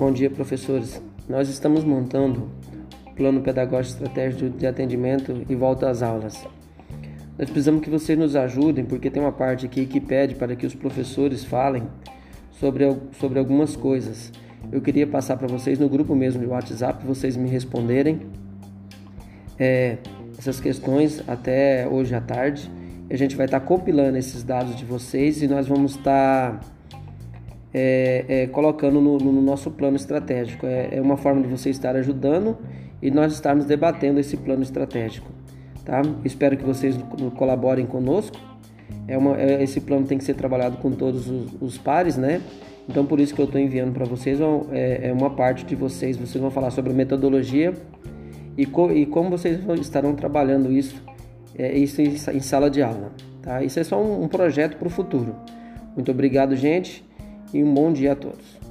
[0.00, 0.98] Bom dia, professores.
[1.28, 2.48] Nós estamos montando
[3.06, 6.42] o plano pedagógico estratégico de atendimento e volta às aulas.
[7.38, 10.64] Nós precisamos que vocês nos ajudem, porque tem uma parte aqui que pede para que
[10.64, 11.82] os professores falem
[12.52, 14.32] sobre, sobre algumas coisas.
[14.72, 18.22] Eu queria passar para vocês no grupo mesmo de WhatsApp, vocês me responderem
[19.58, 19.98] é,
[20.38, 22.70] essas questões até hoje à tarde.
[23.10, 26.58] A gente vai estar compilando esses dados de vocês e nós vamos estar
[27.72, 30.66] é, é, colocando no, no, nosso plano estratégico.
[30.66, 32.58] É, é, uma forma de você estar ajudando
[33.00, 35.30] e nós estarmos debatendo esse plano estratégico.
[35.84, 36.02] Tá?
[36.24, 36.96] Espero que vocês
[37.36, 38.36] colaborem conosco.
[39.06, 42.40] É uma, é, esse plano tem que ser trabalhado com todos os, os pares, né?
[42.88, 44.40] Então por isso que eu estou enviando para vocês
[44.72, 46.16] é, é, uma parte de vocês.
[46.16, 47.72] Vocês vão falar sobre a metodologia
[48.56, 51.00] e, co, e como vocês estarão trabalhando isso,
[51.56, 53.12] isso em, em, sala de aula.
[53.42, 53.62] Tá?
[53.62, 55.36] Isso é só um, um projeto para o futuro.
[55.94, 57.08] Muito obrigado, gente
[57.52, 58.69] e um bom dia a todos.